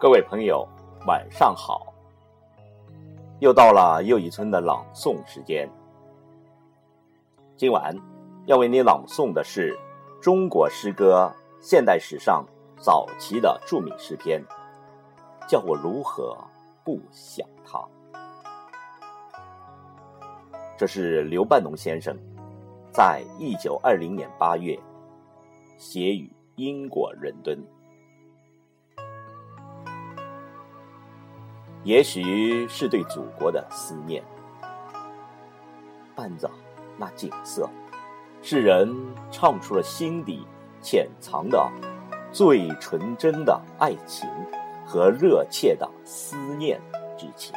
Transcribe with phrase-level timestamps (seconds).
[0.00, 0.66] 各位朋友，
[1.06, 1.92] 晚上好！
[3.38, 5.68] 又到了又一村的朗诵时间。
[7.54, 7.94] 今晚
[8.46, 9.78] 要为你朗诵的是
[10.18, 12.42] 中国诗歌现代史上
[12.78, 14.42] 早期的著名诗篇，
[15.46, 16.34] 叫我如何
[16.82, 17.78] 不想他。
[20.78, 22.16] 这是刘半农先生
[22.90, 24.80] 在一九二零年八月
[25.76, 27.62] 写于英国伦敦。
[31.82, 34.22] 也许是对祖国的思念，
[36.14, 36.50] 伴着
[36.98, 37.66] 那景色，
[38.42, 38.94] 使人
[39.30, 40.46] 唱出了心底
[40.82, 41.66] 潜藏的
[42.30, 44.28] 最纯真的爱情
[44.84, 46.78] 和热切的思念
[47.16, 47.54] 之情，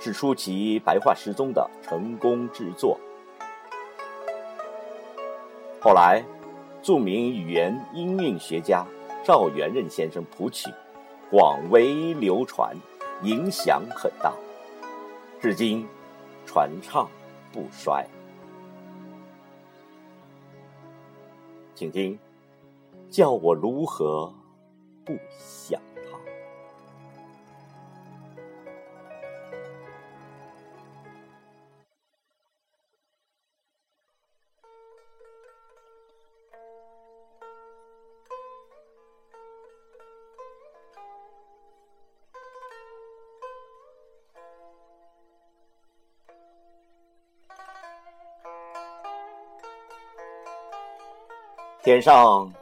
[0.00, 2.98] 是初期白话诗中的成功之作。
[5.80, 6.24] 后来，
[6.82, 8.84] 著名语言音韵学家
[9.24, 10.68] 赵元任先生谱曲。
[11.28, 12.76] 广为流传，
[13.22, 14.32] 影响很大，
[15.40, 15.84] 至今
[16.46, 17.10] 传唱
[17.52, 18.06] 不衰。
[21.74, 22.16] 请听，
[23.10, 24.32] 叫我如何
[25.04, 25.80] 不想？
[51.86, 52.52] 天上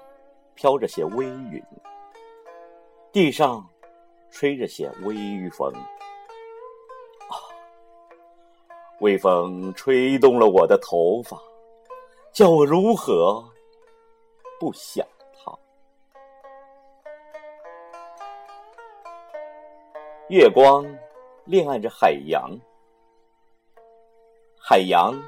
[0.55, 1.65] 飘着些微云，
[3.11, 3.67] 地上
[4.31, 5.73] 吹着些微风。
[5.73, 7.33] 啊，
[9.01, 11.41] 微风吹动了我的头发，
[12.35, 13.43] 叫我如何
[14.61, 15.51] 不想他？
[20.29, 20.85] 月光
[21.47, 22.51] 恋爱着海洋，
[24.61, 25.19] 海洋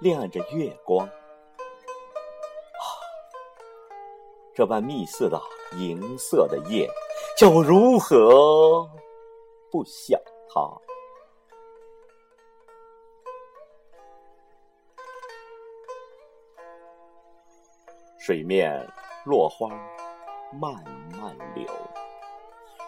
[0.00, 1.08] 恋爱着月光。
[4.60, 5.40] 这般蜜似的
[5.78, 6.86] 银色的夜，
[7.34, 8.86] 叫我如何
[9.70, 10.70] 不想他？
[18.18, 18.86] 水面
[19.24, 19.70] 落花
[20.52, 20.74] 慢
[21.18, 21.66] 慢流，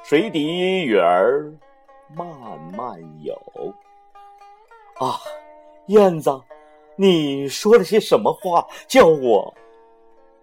[0.04, 1.50] 水底鱼儿
[2.14, 2.28] 慢
[2.76, 3.34] 慢游。
[4.96, 5.18] 啊，
[5.86, 6.38] 燕子，
[6.96, 9.54] 你说了些什么话，叫我？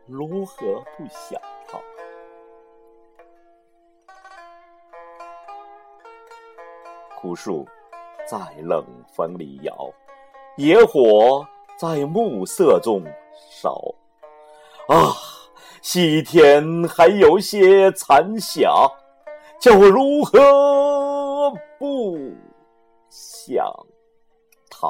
[0.10, 1.80] 如何不想他？
[7.22, 7.68] 枯树
[8.28, 8.84] 在冷
[9.14, 9.94] 风里摇，
[10.58, 11.46] 野火
[11.78, 13.04] 在暮色中
[13.52, 13.76] 烧。
[14.88, 15.14] 啊，
[15.82, 18.72] 西天还有些残霞，
[19.60, 22.18] 叫我如何不
[23.10, 23.66] 想
[24.72, 24.88] 他？